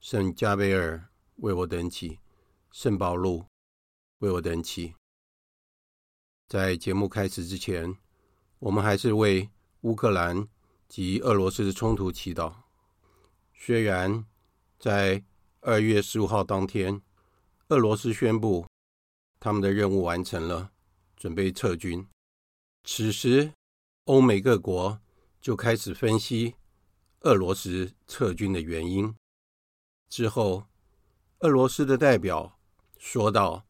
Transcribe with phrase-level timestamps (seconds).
[0.00, 2.20] 圣加贝尔为我等起，
[2.70, 3.46] 圣保禄
[4.18, 4.94] 为我等起。
[6.48, 7.96] 在节目开始之前，
[8.60, 10.46] 我们还是为乌克兰
[10.88, 12.54] 及俄罗斯的冲突祈祷。
[13.52, 14.24] 虽然
[14.78, 15.24] 在
[15.60, 17.02] 二月十五号当天，
[17.68, 18.66] 俄罗斯宣布
[19.40, 20.70] 他们的任务完成了，
[21.16, 22.06] 准备撤军，
[22.84, 23.52] 此时
[24.04, 25.00] 欧美各国
[25.40, 26.54] 就开始分析
[27.22, 29.12] 俄罗斯撤军的原因。
[30.08, 30.66] 之后，
[31.40, 32.58] 俄罗斯的代表
[32.98, 33.66] 说道：“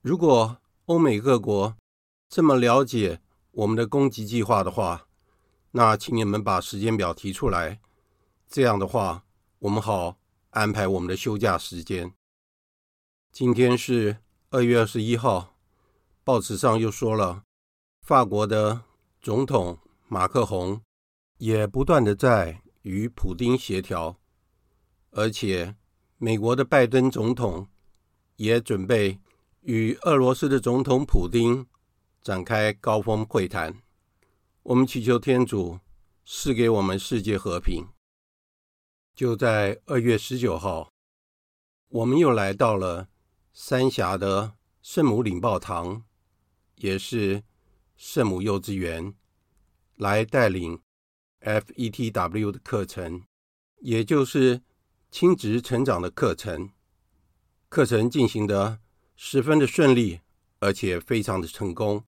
[0.00, 1.76] 如果欧美各国
[2.28, 3.20] 这么了解
[3.50, 5.08] 我们的攻击计划的话，
[5.72, 7.80] 那请你们把时间表提出来。
[8.48, 9.24] 这样的话，
[9.58, 10.16] 我们好
[10.50, 12.12] 安排我们的休假时间。”
[13.32, 14.18] 今天是
[14.50, 15.56] 二月二十一号，
[16.24, 17.42] 报纸上又说了，
[18.00, 18.82] 法国的
[19.20, 20.80] 总统马克宏
[21.38, 24.16] 也不断的在与普丁协调。
[25.18, 25.74] 而且，
[26.18, 27.66] 美国的拜登总统
[28.36, 29.18] 也准备
[29.62, 31.66] 与俄罗斯的总统普丁
[32.20, 33.82] 展开高峰会谈。
[34.62, 35.80] 我们祈求天主
[36.26, 37.86] 赐给我们世界和平。
[39.14, 40.92] 就在二月十九号，
[41.88, 43.08] 我们又来到了
[43.54, 44.52] 三峡的
[44.82, 46.04] 圣母领报堂，
[46.74, 47.42] 也是
[47.96, 49.14] 圣母幼稚园，
[49.94, 50.78] 来带领
[51.40, 53.22] FETW 的课程，
[53.80, 54.60] 也就是。
[55.10, 56.70] 亲职成长的课程，
[57.70, 58.80] 课程进行得
[59.14, 60.20] 十分的顺利，
[60.58, 62.04] 而且非常的成功。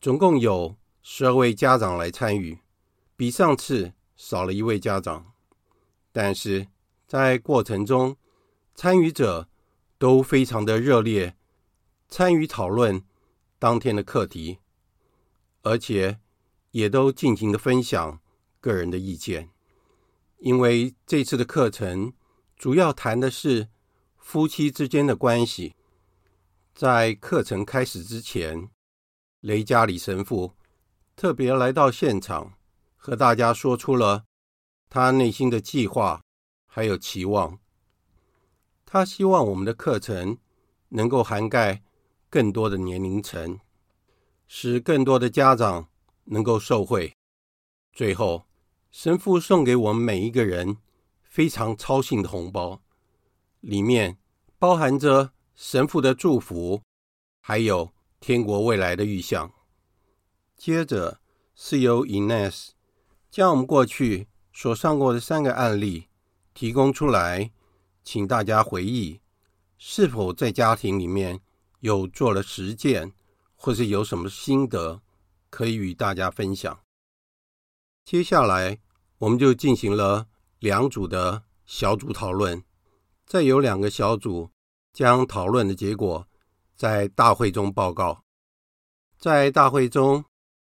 [0.00, 2.58] 总共有十二位家长来参与，
[3.16, 5.32] 比上次少了一位家长。
[6.12, 6.68] 但是
[7.08, 8.16] 在过程中，
[8.76, 9.48] 参与者
[9.98, 11.34] 都非常的热烈，
[12.08, 13.02] 参与讨论
[13.58, 14.58] 当天的课题，
[15.62, 16.20] 而且
[16.70, 18.20] 也都尽情的分享
[18.60, 19.50] 个人的意见。
[20.38, 22.12] 因为这次的课程。
[22.62, 23.66] 主要谈的是
[24.16, 25.74] 夫妻之间的关系。
[26.72, 28.70] 在课程开始之前，
[29.40, 30.54] 雷加里神父
[31.16, 32.56] 特别来到现场，
[32.96, 34.26] 和大家说出了
[34.88, 36.22] 他内心的计划
[36.68, 37.58] 还有期望。
[38.86, 40.38] 他希望我们的课程
[40.90, 41.82] 能够涵盖
[42.30, 43.58] 更多的年龄层，
[44.46, 45.88] 使更多的家长
[46.26, 47.12] 能够受惠。
[47.92, 48.46] 最后，
[48.92, 50.76] 神父送给我们每一个人。
[51.32, 52.82] 非常操心的红包，
[53.60, 54.18] 里面
[54.58, 56.82] 包含着神父的祝福，
[57.40, 57.90] 还有
[58.20, 59.50] 天国未来的预想。
[60.58, 61.22] 接着
[61.54, 62.72] 是由 Ines
[63.30, 66.08] 将我们过去所上过的三个案例
[66.52, 67.50] 提供出来，
[68.04, 69.22] 请大家回忆
[69.78, 71.40] 是否在家庭里面
[71.80, 73.14] 有做了实践，
[73.56, 75.00] 或是有什么心得
[75.48, 76.78] 可以与大家分享。
[78.04, 78.80] 接下来
[79.16, 80.28] 我们就进行了。
[80.62, 82.62] 两组的小组讨论，
[83.26, 84.48] 再有两个小组
[84.92, 86.24] 将讨论的结果
[86.76, 88.22] 在大会中报告。
[89.18, 90.24] 在大会中，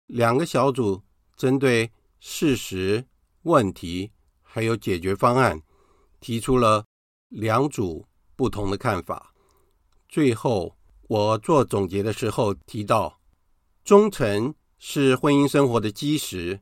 [0.06, 1.04] 两个小组
[1.36, 1.92] 针对
[2.22, 3.06] 事实、
[3.42, 5.62] 问题还有解决方案，
[6.22, 6.86] 提出了
[7.28, 8.08] 两组
[8.38, 9.34] 不同的看法。
[10.08, 10.78] 最后，
[11.10, 13.20] 我做总结的时候提到，
[13.84, 16.62] 忠诚是婚姻生活的基石，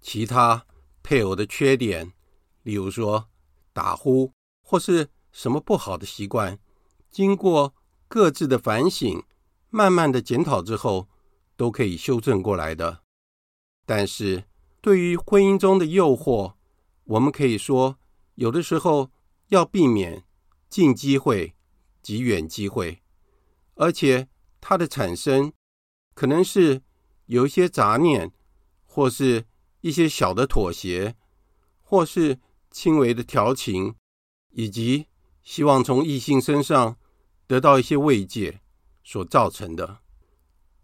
[0.00, 0.66] 其他
[1.04, 2.14] 配偶的缺点。
[2.68, 3.30] 比如说
[3.72, 4.30] 打呼
[4.60, 6.58] 或是什么不好的习惯，
[7.10, 7.74] 经过
[8.08, 9.24] 各自的反省，
[9.70, 11.08] 慢慢的检讨之后，
[11.56, 13.00] 都可以修正过来的。
[13.86, 14.44] 但是
[14.82, 16.56] 对于婚姻中的诱惑，
[17.04, 17.96] 我们可以说，
[18.34, 19.10] 有的时候
[19.46, 20.26] 要避免
[20.68, 21.54] 近机会
[22.02, 23.00] 及远机会，
[23.76, 24.28] 而且
[24.60, 25.54] 它的产生
[26.12, 26.82] 可能是
[27.24, 28.30] 有一些杂念，
[28.84, 29.46] 或是
[29.80, 31.16] 一些小的妥协，
[31.80, 32.38] 或是。
[32.80, 33.96] 轻微的调情，
[34.50, 35.08] 以及
[35.42, 36.96] 希望从异性身上
[37.44, 38.60] 得到一些慰藉
[39.02, 39.98] 所造成的。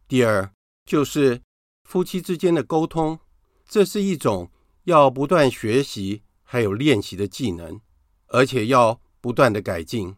[0.09, 0.53] 第二，
[0.85, 1.41] 就是
[1.85, 3.21] 夫妻之间的沟通，
[3.65, 4.51] 这是一种
[4.83, 7.81] 要不断学习还有练习的技能，
[8.27, 10.17] 而且要不断的改进。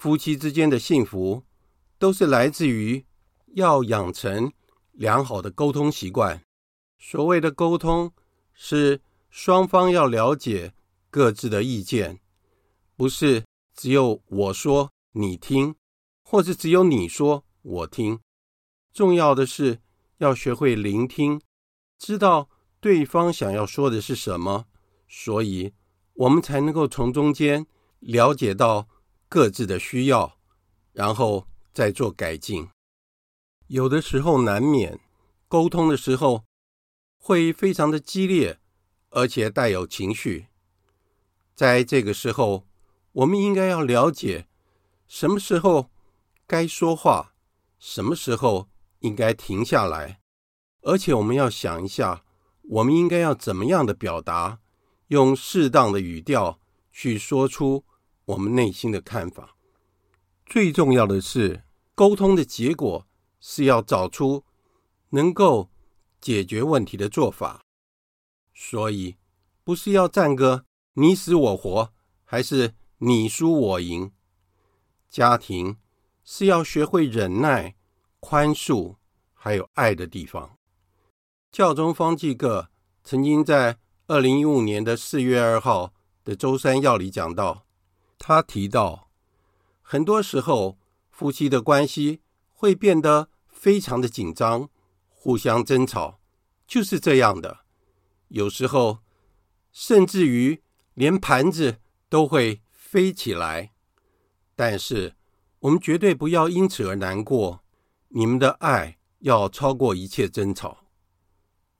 [0.00, 1.44] 夫妻之间的幸福，
[1.98, 3.04] 都是来自于
[3.48, 4.50] 要养成
[4.92, 6.42] 良好的沟通习惯。
[6.98, 8.10] 所谓的沟通，
[8.54, 9.02] 是。
[9.32, 10.74] 双方要了解
[11.08, 12.20] 各自的意见，
[12.96, 15.74] 不是只有我说你听，
[16.22, 18.20] 或是只有你说我听。
[18.92, 19.80] 重要的是
[20.18, 21.40] 要学会聆听，
[21.98, 24.66] 知道对方想要说的是什么，
[25.08, 25.72] 所以
[26.12, 27.66] 我们才能够从中间
[28.00, 28.86] 了解到
[29.30, 30.36] 各自的需要，
[30.92, 32.68] 然后再做改进。
[33.68, 35.00] 有的时候难免
[35.48, 36.44] 沟通的时候
[37.16, 38.58] 会非常的激烈，
[39.12, 40.46] 而且带有情绪。
[41.54, 42.66] 在这个时候，
[43.12, 44.48] 我们应该要了解
[45.06, 45.90] 什么时候
[46.46, 47.34] 该说话，
[47.78, 48.68] 什么时候
[49.00, 50.20] 应该停下来，
[50.82, 52.24] 而且我们要想一下，
[52.62, 54.60] 我们应该要怎么样的表达，
[55.08, 56.58] 用适当的语调
[56.90, 57.84] 去说出
[58.24, 59.56] 我们内心的看法。
[60.46, 61.64] 最重要的是，
[61.94, 63.06] 沟通的结果
[63.40, 64.44] 是要找出
[65.10, 65.70] 能够
[66.20, 67.61] 解决问题的做法，
[68.64, 69.16] 所以
[69.64, 71.92] 不是要战个你死我活，
[72.24, 74.12] 还是你输我赢。
[75.10, 75.78] 家庭
[76.22, 77.74] 是要学会忍耐、
[78.20, 78.98] 宽恕，
[79.34, 80.56] 还有爱的地方。
[81.50, 82.68] 教宗方济各
[83.02, 85.92] 曾经在二零一五年的四月二号
[86.22, 87.66] 的周三要里讲到，
[88.16, 89.10] 他提到，
[89.80, 90.78] 很多时候
[91.10, 94.70] 夫妻的关系会变得非常的紧张，
[95.08, 96.20] 互相争吵，
[96.64, 97.61] 就是这样的。
[98.32, 98.98] 有时候，
[99.70, 100.62] 甚至于
[100.94, 103.72] 连盘子都会飞起来。
[104.56, 105.14] 但是，
[105.60, 107.62] 我们绝对不要因此而难过。
[108.08, 110.86] 你们的爱要超过一切争吵。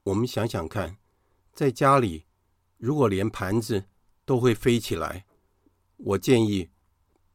[0.04, 0.96] 我们想想看，
[1.52, 2.26] 在家里，
[2.76, 3.86] 如果连盘子
[4.24, 5.24] 都会飞起来，
[5.96, 6.70] 我建议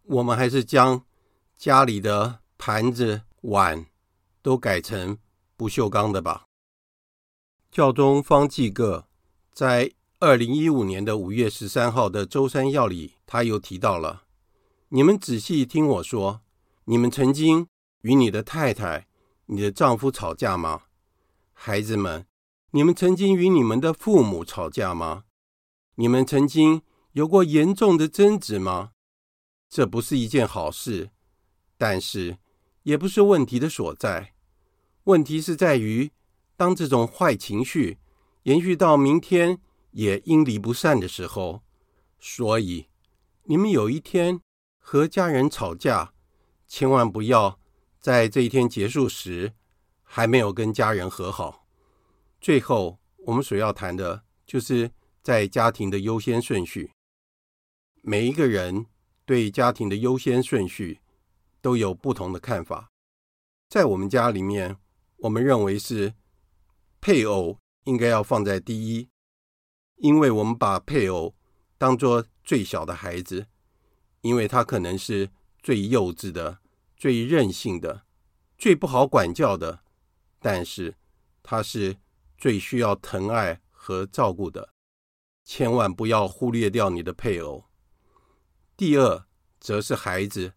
[0.04, 1.06] 我们还是将
[1.56, 3.88] 家里的盘子碗。
[4.44, 5.18] 都改成
[5.58, 6.46] 不锈钢的吧。
[7.70, 9.07] 教宗方济各
[9.58, 14.26] 在二零一五年的五月十三号的周三要里，他又提到了：
[14.90, 16.42] 你们仔细听我说，
[16.86, 17.68] 你们曾经
[18.02, 19.08] 与你的太太、
[19.48, 20.84] 你的丈夫吵架吗？
[21.54, 22.28] 孩子们，
[22.70, 25.24] 你们曾经与你们的父母吵架吗？
[25.96, 26.84] 你们曾经
[27.14, 28.92] 有过严重的争执吗？
[29.68, 31.10] 这不是一件好事，
[31.80, 32.38] 但是
[32.84, 34.36] 也不是问题的所在。
[35.06, 36.12] 问题是在于，
[36.56, 37.98] 当这种坏情绪
[38.48, 39.60] 延续到明天
[39.92, 41.63] 也因离不散的时候，
[42.18, 42.88] 所以
[43.44, 44.39] 你们有一天
[44.77, 46.13] 和家人吵架，
[46.66, 47.60] 千万不要
[48.00, 49.51] 在这一天结束时
[50.01, 51.68] 还没有跟家人和好。
[52.39, 56.89] 最后，我们所要谈的就是在家庭的优先顺序。
[58.01, 58.86] 每一个人
[59.25, 61.01] 对家庭的优先顺序
[61.60, 62.88] 都有不同的看法，
[63.68, 64.77] 在我们家里面。
[65.22, 66.13] 我们认为是
[67.01, 69.10] 配偶应该要放在第一，
[69.96, 71.34] 因为我们把配偶
[71.77, 73.48] 当作最小的孩子，
[74.20, 75.32] 因为他可能是
[75.63, 76.60] 最幼稚的、
[76.98, 78.03] 最任性的、
[78.58, 79.79] 最不好管教的，
[80.39, 80.98] 但是
[81.41, 81.96] 他是
[82.38, 84.74] 最需要疼爱和照顾的，
[85.46, 87.63] 千万不要忽略掉你的配偶。
[88.75, 89.25] 第二，
[89.62, 90.56] 则是孩子，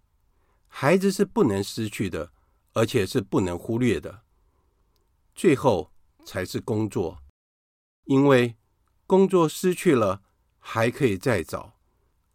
[0.66, 2.32] 孩子是不能失去的，
[2.72, 4.24] 而且是不能忽略的。
[5.32, 5.92] 最后
[6.24, 7.18] 才是工作，
[8.04, 8.56] 因为
[9.06, 10.22] 工作失去了
[10.58, 11.74] 还可以再找，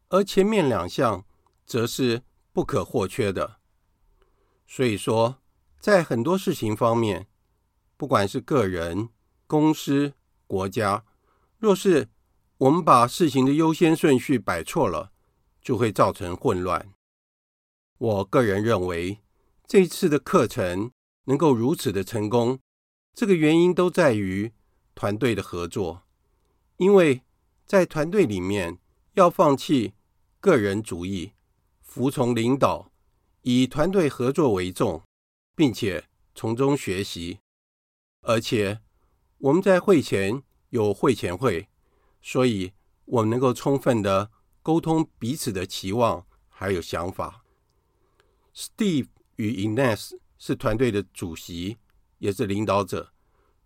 [0.10, 1.26] 而前面两项
[1.66, 3.60] 则是不可或缺的。
[4.68, 5.42] 所以说，
[5.80, 7.28] 在很多事情方面，
[7.96, 9.10] 不管是个人、
[9.48, 10.14] 公司、
[10.48, 11.06] 国家，
[11.58, 12.10] 若是
[12.58, 15.12] 我们把事情的优先顺序摆错了，
[15.62, 16.94] 就会造成混乱。
[17.98, 19.22] 我个人认为，
[19.66, 20.92] 这次的课程
[21.26, 22.60] 能够如此的成功。
[23.16, 24.52] 这个原因都在于
[24.94, 26.04] 团队的合作，
[26.76, 27.22] 因为
[27.66, 28.78] 在团队里面
[29.14, 29.94] 要放弃
[30.42, 31.32] 个人主义，
[31.82, 32.92] 服从领导，
[33.44, 35.02] 以团队合作为重，
[35.56, 36.04] 并且
[36.36, 37.40] 从中学习。
[38.24, 38.82] 而且
[39.38, 41.70] 我们在会前有会前会，
[42.22, 42.74] 所以
[43.06, 44.30] 我们能够充分的
[44.62, 47.46] 沟通彼此的期望还有想法。
[48.54, 49.08] Steve
[49.38, 51.78] 与 Ines 是团队的主席。
[52.20, 53.12] 也是领导者，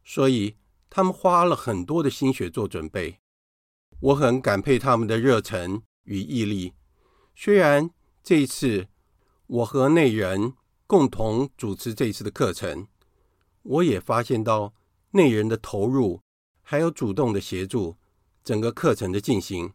[0.03, 0.58] 所以
[0.89, 3.20] 他们花了很多的心血做准备。
[4.00, 6.74] 我很感佩他们的热忱与毅力。
[7.36, 7.91] 虽然
[8.24, 8.88] 这一次
[9.48, 10.53] 我和内人
[10.88, 12.88] 共同主持这一次的课程，
[13.62, 14.74] 我也发现到
[15.12, 16.22] 内人的投入，
[16.62, 17.98] 还有主动的协助
[18.44, 19.74] 整个课程的进行，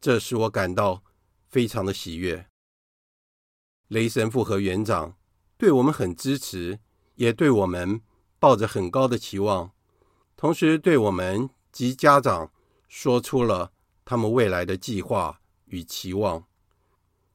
[0.00, 1.04] 这使我感到
[1.46, 2.48] 非常的喜悦。
[3.88, 5.16] 雷神父和园长
[5.56, 6.80] 对我们很支持。
[7.20, 8.00] 也对我们
[8.38, 9.72] 抱着很高的期望，
[10.38, 12.50] 同时对我们及家长
[12.88, 13.72] 说出了
[14.06, 16.46] 他们未来的计划与期望。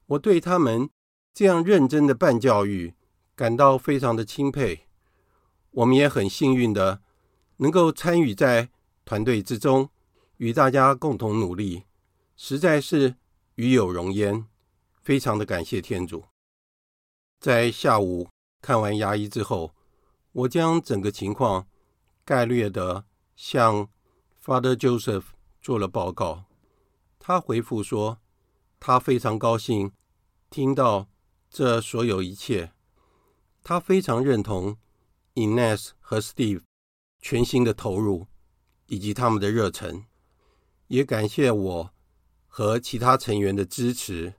[0.08, 0.90] 我对他们
[1.36, 2.96] 这样认真的办教育
[3.36, 4.88] 感到非常的钦佩。
[5.70, 7.04] 我们也很幸运的
[7.58, 8.72] 能够参与在
[9.06, 9.92] 团队之中，
[10.38, 11.84] 与大家共同努力，
[12.36, 13.18] 实在是
[13.54, 14.48] 与有荣焉。
[15.04, 16.24] 非常的感谢天主。
[17.40, 18.28] 在下午
[18.60, 19.75] 看完牙医之后，
[20.36, 21.66] 我将整个情况
[22.26, 23.06] 概略的
[23.38, 23.90] 向
[24.44, 25.24] Father Joseph
[25.62, 26.44] 做了报告。
[27.18, 28.20] 他回复说，
[28.78, 29.94] 他非常高兴
[30.50, 31.08] 听到
[31.50, 32.74] 这所有一切，
[33.64, 34.78] 他非常认同
[35.36, 36.64] Ines 和 Steve
[37.22, 38.28] 全心的投入
[38.88, 40.04] 以及他们的热忱，
[40.88, 41.94] 也感谢我
[42.46, 44.34] 和其他成员的支持。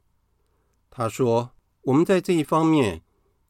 [0.91, 3.03] 他说：“我们在这一方面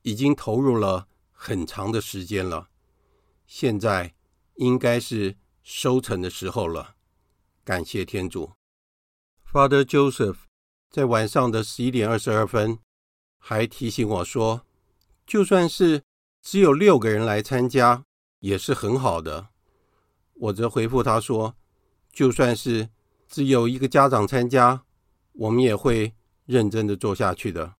[0.03, 2.71] 已经投入了很长的时间了，
[3.47, 4.15] 现在
[4.55, 6.97] 应该是收成的时候了。
[7.63, 8.51] 感谢天主。”
[9.53, 10.39] Father Joseph
[10.91, 12.79] 在晚上的十一点二十二分
[13.39, 14.67] 还提醒我说
[15.25, 16.03] ：“就算是
[16.43, 18.05] 只有六个人来参加，
[18.41, 19.51] 也是很好的。”
[20.35, 21.55] 我则回复他说
[22.11, 22.89] ：“就算是
[23.29, 24.85] 只有一个家长参加，
[25.33, 26.15] 我们也会。”
[26.47, 27.75] 认真的做下去的。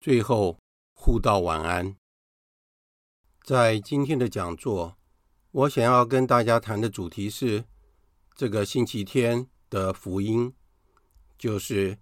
[0.00, 0.56] 最后，
[0.92, 1.96] 互道晚安。
[3.44, 4.96] 在今天的讲座，
[5.50, 7.64] 我想要跟大家谈的主题是
[8.36, 10.54] 这个星期天的福音，
[11.36, 11.98] 就是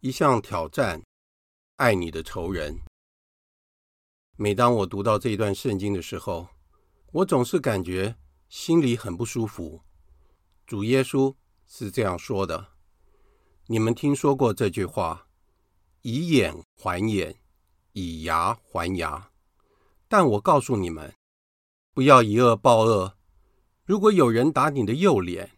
[0.00, 1.02] 一项挑战：
[1.76, 2.78] 爱你的仇人。
[4.36, 6.48] 每当我读到这一段圣经的时候，
[7.12, 8.14] 我总是感觉
[8.50, 9.80] 心里很不舒服。
[10.66, 11.34] 主耶稣
[11.66, 12.72] 是这样说的
[13.68, 15.26] ：“你们听说过这句话。”
[16.02, 17.36] 以眼还眼，
[17.92, 19.31] 以牙还牙。
[20.12, 21.14] 但我告诉你们，
[21.94, 23.16] 不要以恶报恶。
[23.86, 25.52] 如果有人打你的右脸，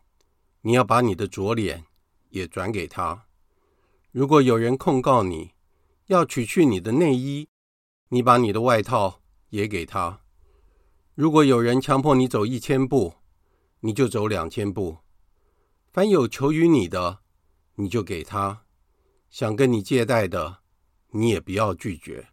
[0.60, 1.84] 你要把你的左脸
[2.28, 3.24] 也转给他；
[4.12, 5.50] 如果有人控告你，
[6.06, 7.48] 要取去你的内衣，
[8.10, 10.20] 你把你的外套也给他；
[11.16, 13.14] 如果有人强迫你走一千步，
[13.80, 14.98] 你就走两千步。
[15.90, 17.18] 凡有求于你的，
[17.74, 18.62] 你就给他。
[19.30, 20.58] 想跟你借贷的，
[21.10, 22.28] 你也不要拒绝。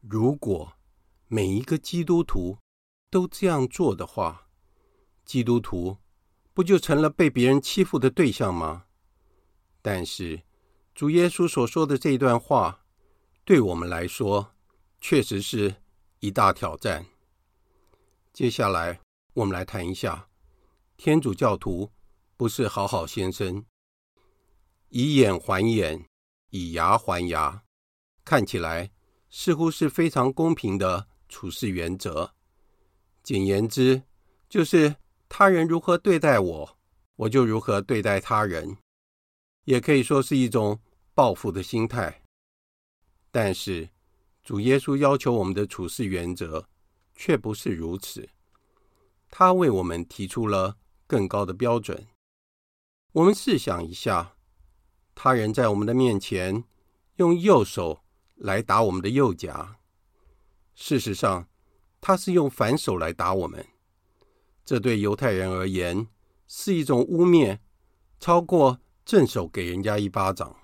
[0.00, 0.72] 如果
[1.30, 2.58] 每一个基督徒
[3.10, 4.48] 都这样做的话，
[5.26, 5.98] 基督徒
[6.54, 8.86] 不就成了被别人欺负的对象吗？
[9.82, 10.42] 但是
[10.94, 12.84] 主耶稣所说的这段话，
[13.44, 14.54] 对我们来说
[15.00, 15.76] 确实是
[16.20, 17.06] 一大挑战。
[18.32, 19.00] 接下来
[19.34, 20.28] 我们来谈一下，
[20.96, 21.92] 天主教徒
[22.38, 23.66] 不是好好先生。
[24.88, 26.06] 以眼还眼，
[26.48, 27.64] 以牙还牙，
[28.24, 28.90] 看起来
[29.28, 32.34] 似乎是非常公平的处事原则。
[33.22, 34.02] 简言之，
[34.48, 34.96] 就是
[35.28, 36.78] 他人如何对待我，
[37.16, 38.76] 我就如何对待他人，
[39.64, 40.80] 也可以说是一种
[41.14, 42.22] 报复的心态。
[43.30, 43.88] 但是，
[44.42, 46.66] 主耶稣要求我们的处事原则
[47.14, 48.28] 却不是如此，
[49.28, 52.06] 他为我们提出了更高的标准。
[53.12, 54.34] 我们试想一下。
[55.20, 56.62] 他人在我们的面前
[57.16, 58.04] 用右手
[58.36, 59.77] 来打我们的右颊，
[60.80, 61.48] 事实上，
[62.00, 63.66] 他是用反手来打我们。
[64.64, 66.06] 这对犹太人而言
[66.46, 67.58] 是一种污蔑，
[68.20, 70.56] 超过正手给人家一巴掌。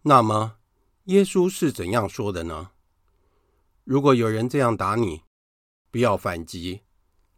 [0.00, 0.56] 那么，
[1.04, 2.70] 耶稣是怎样说的呢？
[3.84, 5.24] 如果有人这样打你，
[5.90, 6.80] 不要反击，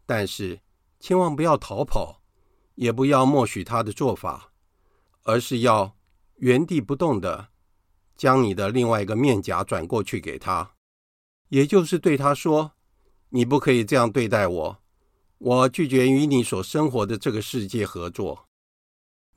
[0.07, 0.61] 但是
[1.01, 2.23] 千万不要逃跑，
[2.77, 4.53] 也不要默许他的做法。
[5.25, 5.97] 而是要
[6.37, 7.49] 原地不动的
[8.17, 10.77] 将你的另外一个面颊转过去给他，
[11.49, 12.73] 也就是对他说
[13.31, 14.83] ：“你不可以这样对待我，
[15.39, 18.47] 我拒绝与你所生活的这个世界合作。”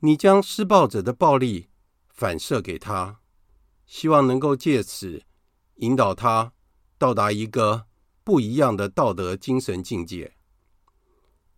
[0.00, 1.68] 你将施暴者的暴力
[2.08, 3.20] 反射给他，
[3.86, 5.22] 希望能够借此
[5.76, 6.52] 引导他
[6.98, 7.86] 到达一个
[8.24, 10.34] 不一样的道德精神境界。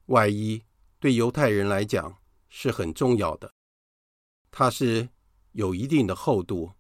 [0.07, 0.63] 外衣
[1.01, 2.19] 对犹太人来讲
[2.51, 3.51] 是很重要的。
[4.51, 5.09] 它是
[5.53, 6.73] 有一定的厚度，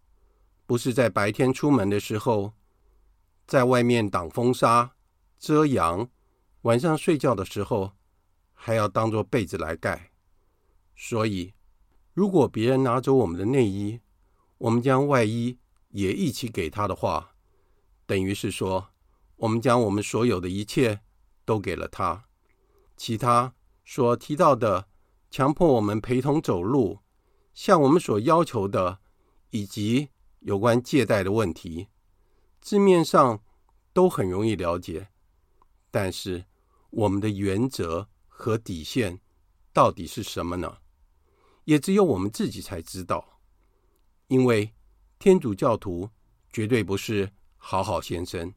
[0.66, 2.52] 不是在白天出门的时候，
[3.46, 4.94] 在外面挡风沙
[5.38, 6.08] 遮阳，
[6.62, 7.92] 晚上睡觉的时候
[8.52, 10.10] 还要当做被子来盖。
[10.96, 11.54] 所以，
[12.12, 14.00] 如果别人拿走我们的内衣，
[14.58, 15.58] 我们将外衣
[15.90, 17.34] 也一起给他的话，
[18.06, 18.88] 等于是说，
[19.36, 21.00] 我们将我们所有的一切
[21.44, 22.24] 都给了他。
[22.96, 23.54] 其他
[23.84, 24.88] 所提到的，
[25.30, 27.00] 强迫我们陪同走路。
[27.52, 28.98] 向我们所要求的，
[29.50, 30.08] 以及
[30.40, 31.86] 有关借贷的问题，
[32.64, 33.44] 字面上
[33.92, 35.08] 都很容易了解，
[35.90, 36.46] 但是
[36.88, 39.20] 我们的原则和底线
[39.70, 40.78] 到底是什么呢？
[41.64, 43.38] 也只有我们自己才知道，
[44.28, 44.72] 因为
[45.18, 46.08] 天主教徒
[46.50, 48.54] 绝对不是好好先生，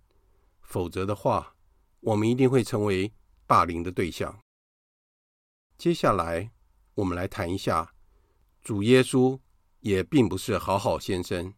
[0.61, 1.57] 否则的话，
[1.99, 3.11] 我们一定会成为
[3.45, 4.39] 霸凌的对象。
[5.77, 6.49] 接下来，
[6.95, 7.93] 我们来谈一下，
[8.61, 9.37] 主耶稣
[9.81, 11.53] 也并不是好好先生。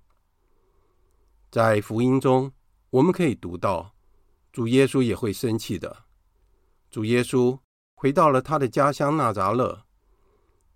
[1.51, 2.53] 在福音中，
[2.91, 3.95] 我们可以读到，
[4.51, 6.05] 主耶稣也会生气的。
[6.91, 7.59] 主耶稣
[7.95, 9.85] 回到了他的家乡纳匝勒，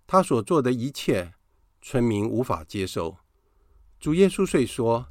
[0.06, 1.34] 他所做的一切，
[1.80, 3.18] 村民无法接受。
[4.00, 5.08] 主耶稣遂说：“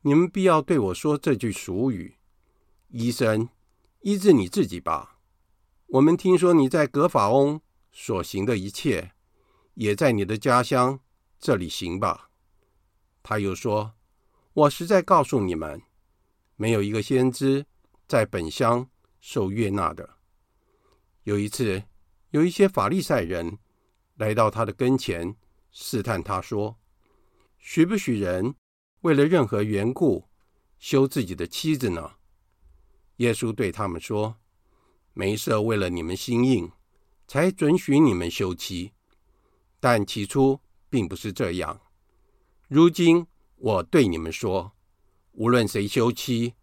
[0.00, 2.16] 你们必要对我说这句俗语
[2.88, 3.50] ：‘医生，
[4.00, 5.18] 医治你自己吧。’
[5.88, 7.60] 我们听说你在葛法翁
[7.92, 9.12] 所行的一切，
[9.74, 11.00] 也在你的家乡
[11.38, 12.30] 这里行吧。”
[13.22, 13.92] 他又说
[14.54, 15.80] ：“我实在告诉你们，
[16.56, 17.66] 没有一个先知
[18.06, 18.88] 在本乡
[19.20, 20.18] 受悦纳的。”
[21.24, 21.82] 有一次，
[22.30, 23.58] 有一些法利赛人
[24.16, 25.36] 来到他的跟前，
[25.70, 26.76] 试探他说
[27.58, 28.54] ：“许不许人
[29.02, 30.28] 为了任何缘故
[30.78, 32.12] 休自己的妻子呢？”
[33.16, 34.36] 耶稣对他们说
[35.14, 36.72] ：“梅瑟为了你们心硬，
[37.28, 38.92] 才准许你们休妻，
[39.78, 40.60] 但起初
[40.90, 41.80] 并不是这样。
[42.66, 43.26] 如今
[43.62, 44.72] 我对你们说，
[45.30, 46.54] 无论谁休妻，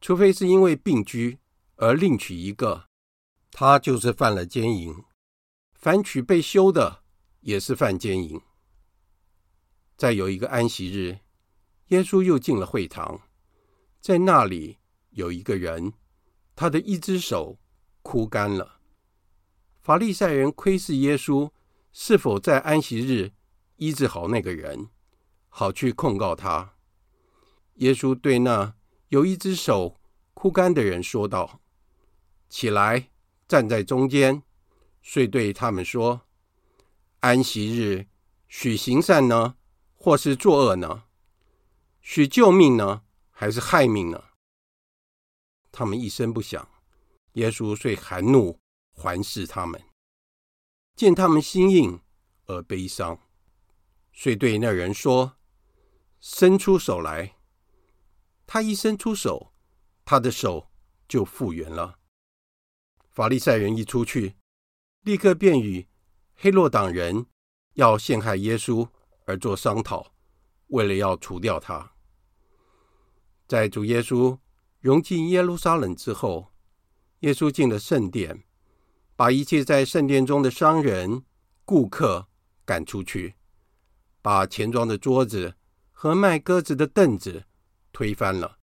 [0.00, 1.40] 除非是因为病居
[1.74, 2.86] 而另娶一个。”
[3.50, 4.94] 他就是犯了奸淫，
[5.74, 7.02] 凡娶被休的，
[7.40, 8.40] 也是犯奸淫。
[9.96, 11.18] 再有一个安息日，
[11.88, 13.22] 耶稣又进了会堂，
[14.00, 14.78] 在那里
[15.10, 15.94] 有一个人，
[16.54, 17.58] 他的一只手
[18.02, 18.78] 枯干了。
[19.80, 21.50] 法利赛人窥视耶稣
[21.92, 23.32] 是否在安息日
[23.76, 24.90] 医治好那个人，
[25.58, 26.74] 好去控告他。
[27.76, 28.74] 耶稣对那
[29.08, 29.98] 有一只手
[30.34, 31.62] 枯干的人说道
[32.50, 33.08] ：“起来。”
[33.48, 34.42] 站在中间，
[35.00, 36.26] 遂对他们说
[37.20, 38.06] ：“安息日
[38.48, 39.56] 许行善呢，
[39.94, 41.04] 或是作恶呢？
[42.02, 44.24] 许救命呢，还是害命呢？”
[45.72, 46.68] 他们一声不响。
[47.32, 48.58] 耶稣遂含怒
[48.90, 49.82] 环视他们，
[50.94, 52.00] 见他们心硬
[52.46, 53.18] 而悲伤，
[54.12, 55.36] 遂对那人说
[56.20, 57.36] ：“伸出手来。”
[58.46, 59.52] 他一伸出手，
[60.04, 60.70] 他的手
[61.08, 61.98] 就复原了。
[63.10, 64.36] 法利赛人一出去，
[65.02, 65.88] 立刻便与
[66.36, 67.26] 黑落党人
[67.74, 68.88] 要陷害耶稣
[69.24, 70.12] 而做商讨，
[70.68, 71.92] 为了要除掉他。
[73.48, 74.38] 在主耶稣
[74.78, 76.52] 融进耶路撒冷之后，
[77.20, 78.44] 耶稣进了圣殿，
[79.16, 81.24] 把一切在圣殿中的商人、
[81.64, 82.28] 顾客
[82.64, 83.34] 赶出去，
[84.22, 85.55] 把钱庄的桌子
[85.98, 87.46] 和卖鸽子的凳子
[87.90, 88.58] 推翻了，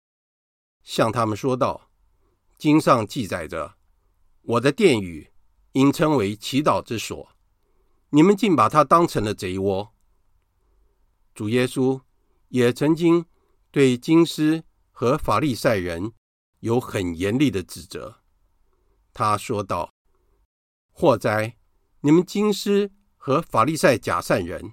[0.83, 1.89] 向他们说道
[2.59, 3.77] ：“经上记载着。”
[4.43, 5.31] 我的殿宇
[5.73, 7.31] 应称为祈祷之所，
[8.09, 9.95] 你们竟把它当成了贼窝。
[11.33, 12.03] 主耶稣
[12.49, 13.25] 也曾经
[13.71, 16.13] 对金师和法利赛人
[16.59, 18.23] 有很严厉的指责。
[19.13, 19.95] 他说道
[20.91, 21.57] ：“祸哉，
[22.01, 24.73] 你们金师和法利赛假善人，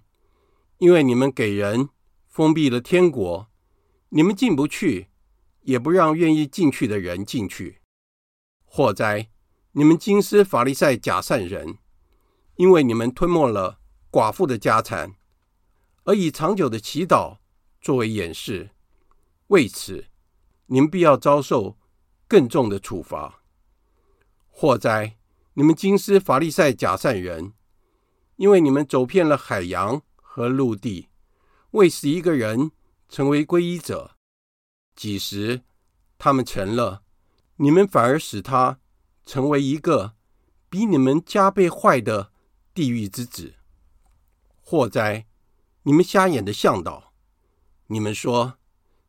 [0.79, 1.89] 因为你们给人
[2.37, 3.49] 封闭了天国，
[4.09, 5.07] 你们进不去，
[5.61, 7.81] 也不让愿意进去的人进去。
[8.63, 9.31] 祸灾！”
[9.73, 11.79] 你们金丝法利赛假善人，
[12.57, 13.79] 因为你们吞没了
[14.11, 15.15] 寡妇的家产，
[16.03, 17.39] 而以长久的祈祷
[17.81, 18.69] 作为掩饰，
[19.47, 20.05] 为此
[20.67, 21.79] 你们必要遭受
[22.27, 23.41] 更重的处罚。
[24.47, 25.17] 祸灾！
[25.55, 27.53] 你们金丝法利赛假善人，
[28.35, 31.09] 因为你们走遍了海洋和陆地，
[31.71, 32.71] 为使一个人
[33.09, 34.15] 成为皈依者，
[34.95, 35.61] 几时
[36.17, 37.03] 他们成了，
[37.57, 38.79] 你们反而使他。
[39.27, 40.15] 成为一个
[40.69, 42.31] 比你们加倍坏的
[42.73, 43.55] 地狱之子。
[44.61, 45.27] 祸哉！
[45.83, 47.11] 你们瞎眼的向导，
[47.87, 48.57] 你们说，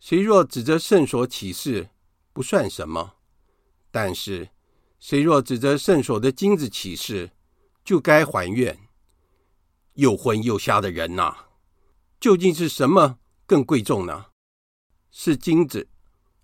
[0.00, 1.90] 谁若指着圣所起誓，
[2.32, 3.14] 不算什么；
[3.92, 4.50] 但是
[4.98, 7.30] 谁若指着圣所的金子起誓，
[7.84, 8.76] 就该还愿。
[9.94, 11.47] 又昏又瞎的人呐！
[12.20, 14.26] 究竟是什么更贵重呢？
[15.10, 15.88] 是金子，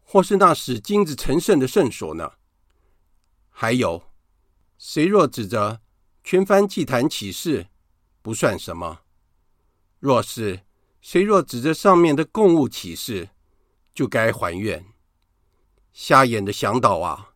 [0.02, 2.32] 或是那使金子成圣的圣所呢？
[3.50, 4.02] 还有，
[4.78, 5.80] 谁若指着
[6.22, 7.68] 全燔祭坛起誓，
[8.22, 9.02] 不算什么；
[9.98, 10.62] 若是
[11.00, 13.30] 谁若指着上面的供物起誓，
[13.92, 14.84] 就该还愿。
[15.92, 17.34] 瞎眼的向导啊，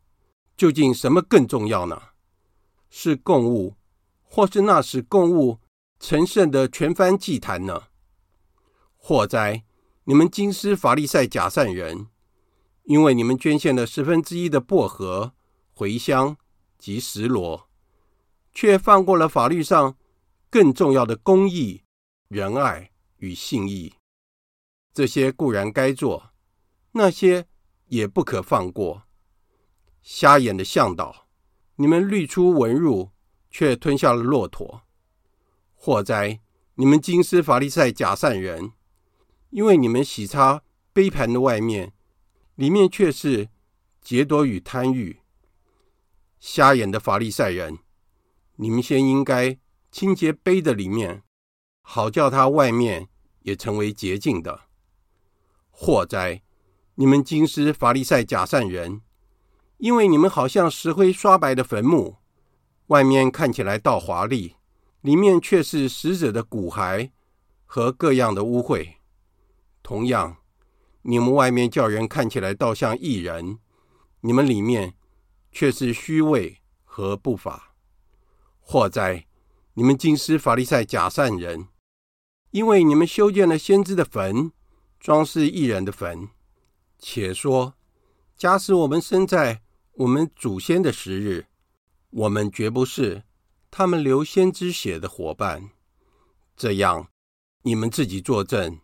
[0.56, 2.00] 究竟什么更重要呢？
[2.88, 3.76] 是供物，
[4.22, 5.58] 或是那使供物
[6.00, 7.87] 成圣的全燔祭坛呢？
[9.08, 9.64] 祸哉！
[10.04, 12.08] 你们金丝法利赛假善人，
[12.82, 15.32] 因为你们捐献了十分之一的薄荷。
[15.74, 16.36] 茴香
[16.76, 17.70] 及石螺，
[18.52, 19.96] 却放过了法律上
[20.50, 21.84] 更重要的公义、
[22.28, 23.94] 仁爱与信义。
[24.92, 26.32] 这些固然该做，
[26.92, 27.46] 那些
[27.86, 29.04] 也不可放过。
[30.02, 31.28] 瞎眼的向导，
[31.76, 33.12] 你们滤出文物，
[33.50, 34.82] 却吞下了骆驼。
[35.74, 36.42] 祸哉！
[36.74, 38.72] 你们金丝法利赛假善人，
[39.50, 41.92] 因为你们洗擦杯盘的外面，
[42.54, 43.48] 里面却是
[44.02, 45.20] 劫夺与贪欲。
[46.38, 47.78] 瞎眼的法利赛人，
[48.56, 49.58] 你们先应该
[49.90, 51.22] 清洁杯的里面，
[51.82, 53.08] 好叫它外面
[53.40, 54.62] 也成为洁净的。
[55.70, 56.42] 祸哉！
[56.96, 59.02] 你们经师法利赛假善人，
[59.78, 62.16] 因为你们好像石灰刷白的坟墓，
[62.88, 64.56] 外面看起来倒华丽，
[65.00, 67.12] 里面却是死者的骨骸
[67.64, 68.97] 和各样的污秽。
[69.88, 70.36] 同样，
[71.00, 73.58] 你们外面叫人看起来倒像义人，
[74.20, 74.92] 你们里面。
[75.50, 77.74] 却是虚伪和不法。
[78.60, 79.26] 祸哉！
[79.72, 81.68] 你们经师法利赛假善人，
[82.50, 84.52] 因为你们修建了先知的坟，
[85.00, 86.28] 装饰义人的坟。
[86.98, 87.74] 且说，
[88.36, 91.46] 假使我们生在我们祖先的时日，
[92.10, 93.24] 我们绝不是
[93.70, 95.70] 他们流先知血的伙伴。
[96.54, 97.08] 这样，
[97.62, 98.78] 你们自己作证，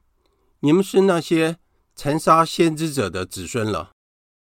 [0.64, 1.58] 你们是那些
[1.94, 3.92] 残杀先知者的子孙了。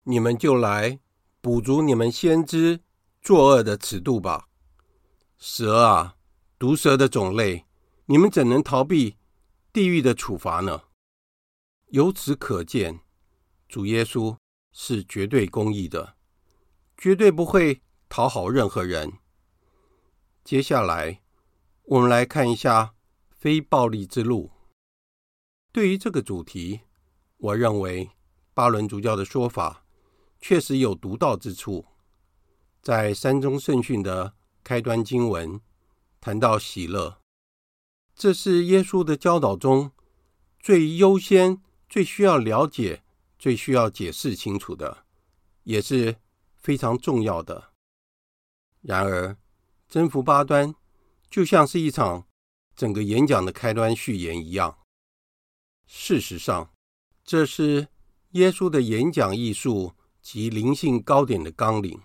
[0.05, 1.01] 你们就来。
[1.41, 2.81] 补足你们先知
[3.23, 4.49] 作恶的尺度吧，
[5.39, 6.17] 蛇啊，
[6.59, 7.65] 毒蛇的种类，
[8.07, 9.17] 你们怎能逃避
[9.73, 10.83] 地狱的处罚呢？
[11.91, 13.01] 由此可见，
[13.69, 14.37] 主耶稣
[14.73, 16.17] 是绝对公义的，
[16.97, 19.13] 绝对不会讨好任何人。
[20.43, 21.23] 接下来，
[21.85, 22.95] 我们来看一下
[23.31, 24.51] 非暴力之路。
[25.79, 26.81] 对于这个主题，
[27.37, 28.11] 我认为
[28.53, 29.85] 巴伦主教的说法。
[30.41, 31.87] 确实有独到之处，
[32.83, 35.61] 在山中圣训的开端经文
[36.21, 37.21] 谈到喜乐，
[38.17, 39.93] 这是耶稣的教导中
[40.59, 43.05] 最优先、最需要了解、
[43.39, 45.05] 最需要解释清楚的，
[45.63, 46.17] 也是
[46.57, 47.71] 非常重要的。
[48.81, 49.37] 然而，
[49.89, 50.75] 征服八端
[51.31, 52.27] 就像是一场
[52.75, 54.78] 整个演讲的开端序言一样。
[55.89, 56.73] 事实上，
[57.25, 57.89] 这是
[58.33, 59.95] 耶稣的演讲艺术。
[60.21, 62.03] 及灵性高点的纲领，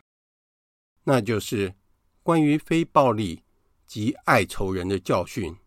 [1.03, 1.75] 那就是
[2.21, 3.43] 关于非暴力
[3.85, 5.57] 及爱仇人的教训。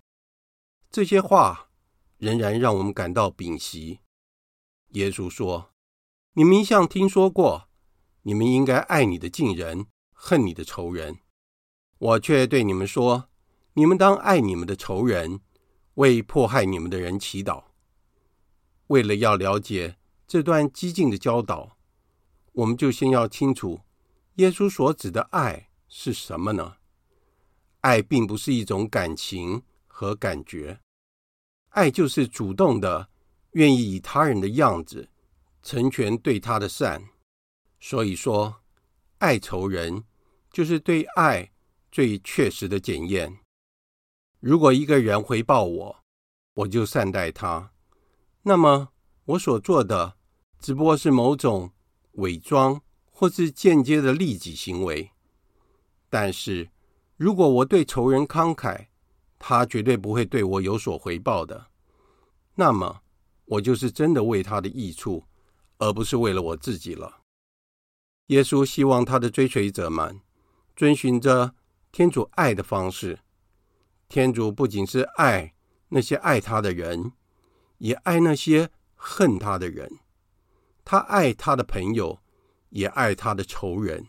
[0.91, 1.69] 这些话
[2.17, 4.01] 仍然让我们感到屏息。
[4.93, 5.75] 耶稣说
[6.33, 7.69] ：“你们一向听说过，
[8.23, 11.19] 你们应该爱你的近人，恨你的仇人。
[11.99, 13.29] 我却对你们说，
[13.75, 15.41] 你们当爱你们的仇人，
[15.95, 17.65] 为迫害你们的人祈祷。”
[18.89, 19.97] 为了要了解
[20.27, 21.77] 这段激进的教导。
[22.53, 23.83] 我们就先要清楚，
[24.37, 26.77] 耶稣所指的爱是什么呢？
[27.83, 30.81] 爱并不是一种感情和感觉，
[31.71, 33.09] 爱就是主动的，
[33.53, 35.11] 愿意以他人的样子
[35.63, 37.03] 成全对他的善。
[37.79, 38.63] 所以说，
[39.19, 40.05] 爱仇人
[40.51, 41.53] 就是对爱
[41.93, 43.39] 最确实的检验。
[44.41, 46.05] 如果一个人回报我，
[46.55, 47.73] 我就善待他，
[48.49, 48.89] 那么
[49.25, 50.17] 我所做的
[50.59, 51.73] 只不过是某种。
[52.17, 52.81] 伪装
[53.11, 55.11] 或是间接的利己行为，
[56.09, 56.71] 但是
[57.19, 58.87] 如果我对仇人慷慨，
[59.39, 61.67] 他绝对不会对我有所回报的。
[62.55, 63.03] 那么，
[63.45, 65.25] 我就是真的为他的益处，
[65.77, 67.19] 而不是为了我自己了。
[68.29, 70.19] 耶稣希望他的追随者们
[70.75, 71.55] 遵循着
[71.93, 73.19] 天主爱的方式。
[74.09, 75.53] 天主不仅是爱
[75.91, 77.13] 那些爱他的人，
[77.79, 79.91] 也爱那些恨他的人。
[80.85, 82.21] 他爱他的朋友，
[82.71, 84.07] 也爱他的仇人。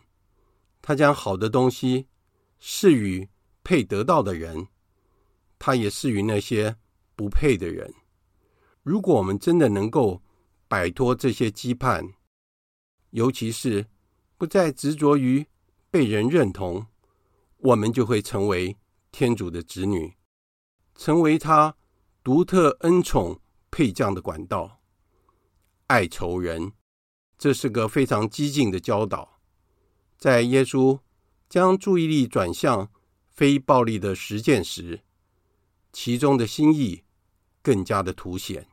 [0.80, 2.06] 他将好的东西
[2.60, 3.28] 赐予
[3.64, 4.68] 配得到的人，
[5.58, 6.76] 他也赐予那些
[7.14, 7.92] 不配的人。
[8.82, 10.22] 如果我们真的能够
[10.66, 12.14] 摆脱这些羁绊，
[13.10, 13.84] 尤其是
[14.36, 15.44] 不再执着于
[15.90, 16.86] 被人认同，
[17.58, 18.76] 我们就会成为
[19.10, 20.14] 天主的子女，
[20.94, 21.74] 成为他
[22.22, 23.38] 独特恩宠
[23.70, 24.80] 配降的管道。
[25.86, 26.72] 爱仇人，
[27.38, 29.40] 这是个非常激进的教导。
[30.16, 31.00] 在耶稣
[31.48, 32.90] 将注意力转向
[33.26, 35.02] 非暴力的实践时，
[35.92, 37.04] 其中的心意
[37.62, 38.68] 更加的凸显。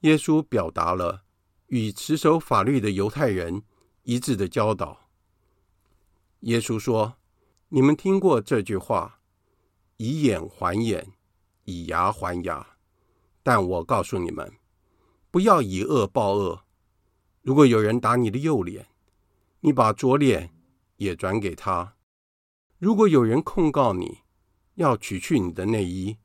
[0.00, 1.24] 耶稣表达了
[1.66, 3.62] 与持守法律的犹太人
[4.02, 5.08] 一致的教导。
[6.40, 7.16] 耶稣说
[7.68, 9.20] ：“你们听过这句话，
[9.98, 11.12] 以眼还眼，
[11.64, 12.78] 以牙还牙。
[13.42, 14.52] 但我告诉你们。”
[15.32, 16.64] 不要以恶报恶。
[17.42, 18.88] 如果有人打你的右脸，
[19.60, 20.52] 你把左脸
[20.96, 21.94] 也转给他；
[22.78, 24.18] 如果有人控告你，
[24.74, 26.18] 要取去你的内衣，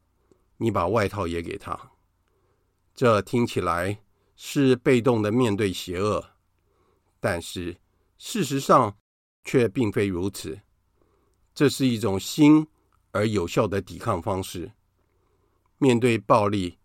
[0.57, 1.91] 你把外套也给他。
[2.95, 3.99] 这听起来
[4.35, 6.31] 是被动的面对邪恶，
[7.19, 7.77] 但是
[8.17, 8.97] 事实上
[9.43, 10.59] 却并非如此。
[11.53, 12.65] 这是一种新
[13.11, 14.71] 而有效的抵抗方式。
[15.77, 16.79] 面对暴力，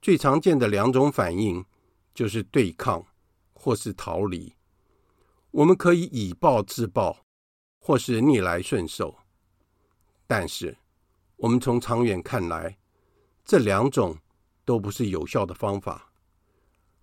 [0.00, 1.64] 最常见的两种反应
[2.14, 3.04] 就是对抗
[3.52, 4.54] 或是逃离。
[5.50, 7.24] 我们可以以暴制暴，
[7.78, 9.18] 或是逆来顺受。
[10.26, 10.78] 但是，
[11.36, 12.78] 我们从长远看来，
[13.44, 14.16] 这两种
[14.64, 16.12] 都不是有效的方法。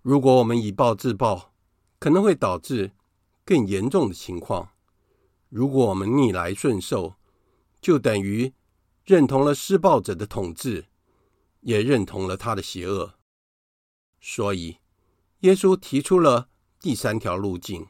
[0.00, 1.52] 如果我们以暴制暴，
[1.98, 2.92] 可能会导致
[3.44, 4.70] 更严重的情况。
[5.50, 7.14] 如果我们逆来顺受，
[7.80, 8.52] 就等于
[9.04, 10.86] 认同了施暴者的统治，
[11.60, 13.14] 也认同了他的邪恶。
[14.20, 14.78] 所以，
[15.40, 16.48] 耶稣提出了
[16.80, 17.86] 第三条路径。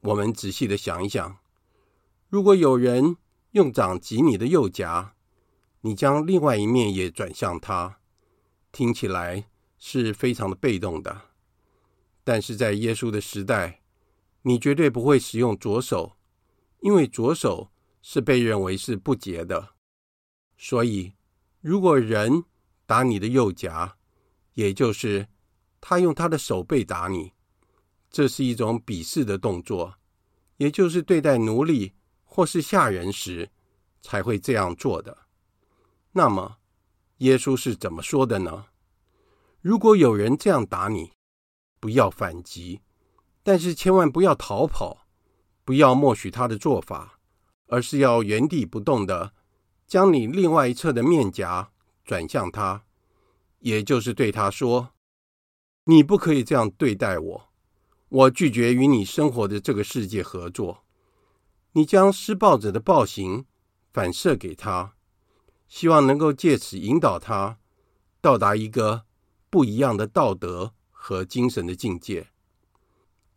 [0.00, 1.38] 我们仔细的想一想，
[2.28, 3.16] 如果有人
[3.50, 5.14] 用掌击你的右颊，
[5.82, 8.00] 你将另外一面也转向他，
[8.72, 11.22] 听起来是非常的被动的。
[12.24, 13.82] 但是在耶稣的时代，
[14.42, 16.16] 你绝对不会使用左手，
[16.80, 17.70] 因为左手
[18.00, 19.74] 是被认为是不洁的。
[20.56, 21.14] 所以，
[21.60, 22.44] 如果人
[22.90, 23.96] 打你的右颊，
[24.54, 25.28] 也就是
[25.80, 27.32] 他用他的手背打你，
[28.10, 29.94] 这是一种鄙视的动作，
[30.56, 33.48] 也就是对待奴隶或是下人时
[34.02, 35.16] 才会这样做的。
[36.10, 36.56] 那么，
[37.18, 38.66] 耶稣是怎么说的呢？
[39.60, 41.12] 如果有人这样打你，
[41.78, 42.80] 不要反击，
[43.44, 45.06] 但是千万不要逃跑，
[45.64, 47.20] 不要默许他的做法，
[47.68, 49.32] 而是要原地不动的
[49.86, 51.70] 将你另外一侧的面颊
[52.10, 52.82] 转向他，
[53.60, 54.94] 也就是对他说
[55.86, 57.48] ：“你不可以这样对待我，
[58.08, 60.82] 我拒绝与你生活的这个世界合作。”
[61.74, 63.46] 你将施暴者的暴行
[63.92, 64.96] 反射给他。
[65.68, 67.60] 希望能够借此引导他
[68.20, 69.04] 到达一个
[69.48, 72.26] 不一样的道德和精神的境界。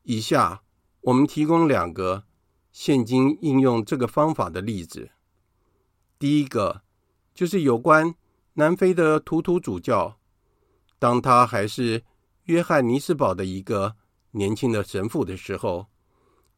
[0.01, 0.63] 以下
[1.01, 2.23] 我们提供两个
[2.71, 5.11] 现今应用这个方法的例子。
[6.17, 6.81] 第一个
[7.35, 8.15] 就是有关
[8.53, 10.19] 南非的图图主教，
[10.99, 12.03] 当他还是
[12.43, 13.95] 约翰尼斯堡的一个
[14.31, 15.87] 年轻的神父的时候，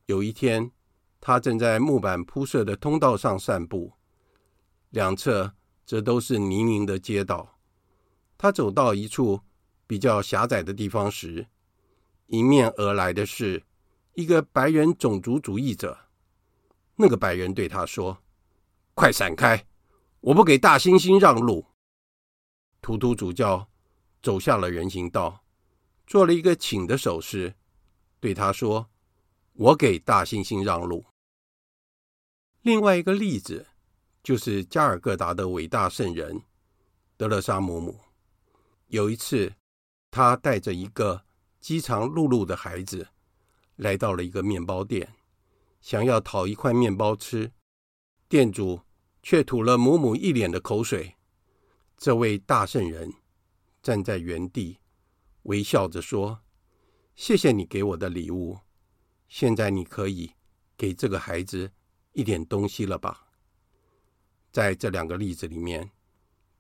[0.06, 0.72] 有一天
[1.20, 3.94] 他正在木板铺设的通道上散步，
[4.90, 5.54] 两侧。
[5.86, 7.60] 则都是泥泞的街道。
[8.40, 9.40] 他走到一处
[9.86, 11.46] 比较狭窄的地方时，
[12.30, 13.64] 迎面而来的是
[14.16, 15.96] 一个白人种族主义者。
[16.96, 18.18] 那个白人对他说
[18.98, 19.64] ：“快闪开！
[20.22, 21.64] 我不给大猩猩让路。”
[22.86, 23.68] 图图主教
[24.22, 25.44] 走下了人行道，
[26.06, 27.56] 做了一个请的手势，
[28.20, 28.92] 对他说
[29.54, 31.04] ：“我给大猩猩让路。”
[32.62, 33.66] 另外一个例子。
[34.26, 36.42] 就是加尔各答的伟大圣人
[37.16, 38.00] 德勒沙姆姆。
[38.88, 39.54] 有一次，
[40.10, 41.24] 他带着一个
[41.60, 43.08] 饥肠辘辘的孩子
[43.76, 45.14] 来到了一个面包店，
[45.80, 47.52] 想要讨一块面包吃，
[48.28, 48.82] 店主
[49.22, 51.16] 却吐了姆姆一脸的口水。
[52.06, 53.12] 这位大圣人
[53.82, 54.78] 站在原地，
[55.42, 56.40] 微笑着说
[57.18, 58.60] ：“谢谢你给我的礼物，
[59.28, 60.32] 现在你可以
[60.78, 61.72] 给这个孩子
[62.12, 63.30] 一点东西了吧？”
[64.54, 65.90] 在这两个例子里面，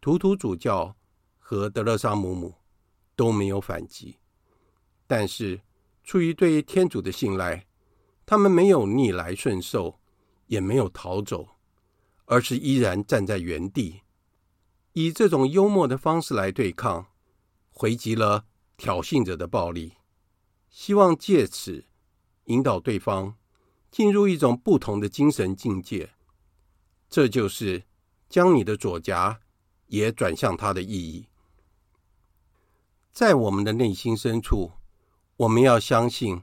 [0.01, 0.95] 图图主教
[1.37, 2.55] 和德勒沙姆姆
[3.15, 4.17] 都没有反击，
[5.05, 5.61] 但是
[6.03, 7.67] 出于对天主的信赖，
[8.25, 9.99] 他们没有逆来顺受，
[10.47, 11.47] 也没有逃走，
[12.25, 14.01] 而是依然站在原地，
[14.97, 17.07] 以这种幽默的方式来对抗，
[17.69, 18.45] 回击了
[18.77, 19.95] 挑衅者的暴力，
[20.69, 21.83] 希望借此
[22.45, 23.35] 引导对方
[23.91, 26.11] 进入一种不同的精神境界。
[27.09, 27.83] 这就是
[28.29, 29.41] 将你的左颊
[29.87, 31.27] 也转向他的意义。
[33.11, 34.71] 在我们的内心深处，
[35.35, 36.41] 我们要相信，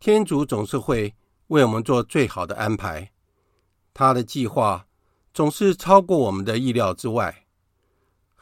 [0.00, 1.14] 天主总是会
[1.46, 3.12] 为我们做最好的安排。
[3.92, 4.88] 他的计划
[5.32, 7.43] 总是超过我们的意料之外。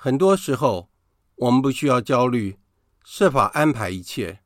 [0.05, 0.91] 很多时候，
[1.37, 2.59] 我们不需要焦虑，
[3.05, 4.41] 设法安排一切，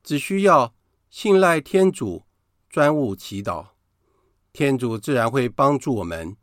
[0.00, 0.76] 只需要
[1.10, 2.22] 信赖天主，
[2.70, 3.70] 专务祈祷，
[4.52, 6.36] 天主自然会帮助我们。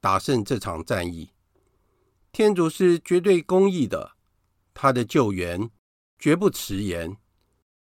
[0.00, 1.32] 打胜这场战役，
[2.32, 4.12] 天主是绝对公义的，
[4.72, 5.70] 他的救援
[6.18, 7.18] 绝不迟延。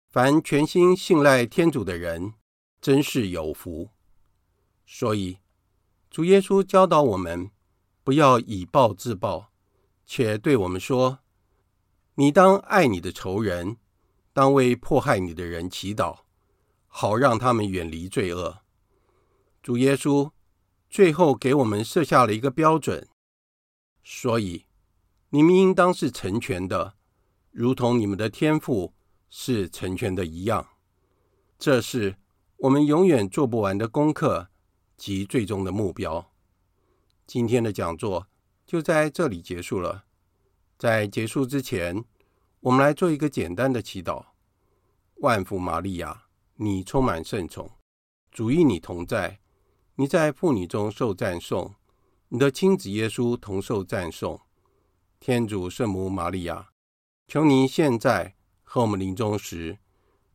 [0.09, 2.33] 凡全心信赖天主的人，
[2.81, 3.91] 真是有福。
[4.87, 5.41] 所以，
[6.09, 7.51] 主耶稣教导我们，
[8.03, 9.52] 不要以暴制暴，
[10.07, 11.21] 且对我们说
[12.17, 13.77] ：“你当爱你的仇人，
[14.33, 16.21] 当为迫害你的人祈祷，
[16.87, 18.59] 好让他们远离罪恶。”
[19.63, 20.31] 主耶稣。
[20.91, 23.09] 最后给我们设下了一个标准，
[24.05, 24.67] 所以
[25.31, 26.97] 你们应当是成全的，
[27.51, 28.93] 如同你们的天赋
[29.31, 30.69] 是成全的一样。
[31.59, 32.17] 这是
[32.59, 34.51] 我们永远做不完的功课
[34.99, 36.31] 及最终的目标。
[37.27, 38.27] 今天的讲座
[38.73, 40.07] 就在这里结束了。
[40.79, 42.03] 在结束之前，
[42.61, 44.25] 我们来做一个简单的祈祷：
[45.17, 46.23] 万福玛利亚，
[46.55, 47.71] 你充满圣宠，
[48.31, 49.41] 主与你同在，
[49.97, 51.75] 你在妇女中受赞颂，
[52.29, 54.41] 你的亲子耶稣同受赞颂。
[55.21, 56.71] 天主圣母玛利亚，
[57.29, 59.81] 求你现在和我们临终时，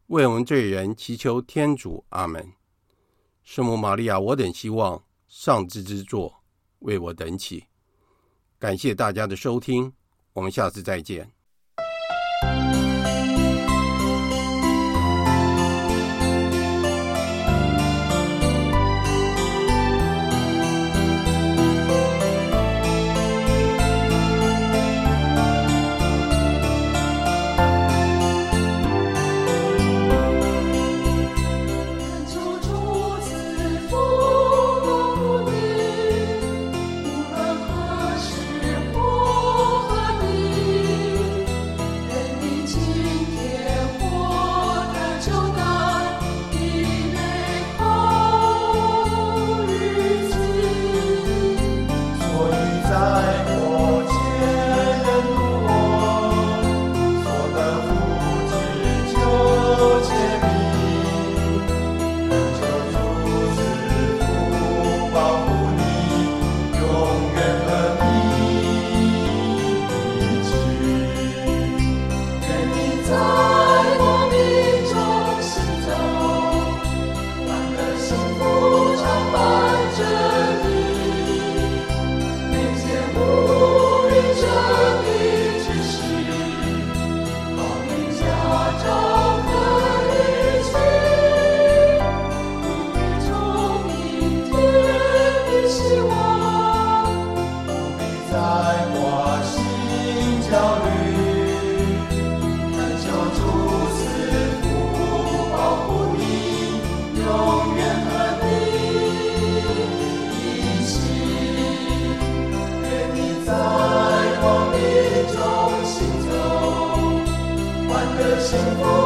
[0.10, 2.06] 为我们罪人祈求天主。
[2.10, 2.54] 阿门。
[3.44, 6.44] 圣母玛利亚，我等希望上智之作
[6.82, 7.66] 为我等祈。
[8.60, 9.92] 感谢大家的收听，
[10.34, 11.37] 我们下次再见。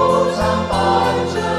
[0.02, 1.51] 不常伴着